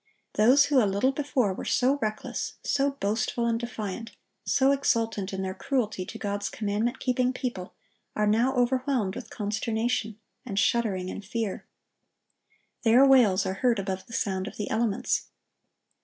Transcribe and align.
Those 0.33 0.65
who 0.65 0.83
a 0.83 0.89
little 0.89 1.11
before 1.11 1.53
were 1.53 1.63
so 1.63 1.99
reckless, 2.01 2.55
so 2.63 2.93
boastful 2.93 3.45
and 3.45 3.59
defiant, 3.59 4.09
so 4.43 4.71
exultant 4.71 5.31
in 5.31 5.43
their 5.43 5.53
cruelty 5.53 6.07
to 6.07 6.17
God's 6.17 6.49
commandment 6.49 6.99
keeping 6.99 7.31
people, 7.33 7.75
are 8.15 8.25
now 8.25 8.55
overwhelmed 8.55 9.13
with 9.15 9.29
consternation, 9.29 10.17
and 10.43 10.57
shuddering 10.57 11.09
in 11.09 11.21
fear. 11.21 11.67
Their 12.81 13.05
wails 13.05 13.45
are 13.45 13.53
heard 13.61 13.77
above 13.77 14.07
the 14.07 14.13
sound 14.13 14.47
of 14.47 14.57
the 14.57 14.71
elements. 14.71 15.25